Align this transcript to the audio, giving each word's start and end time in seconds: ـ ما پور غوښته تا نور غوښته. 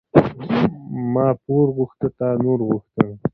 ـ 0.57 1.13
ما 1.13 1.27
پور 1.43 1.67
غوښته 1.75 2.07
تا 2.17 2.29
نور 2.43 2.59
غوښته. 2.67 3.03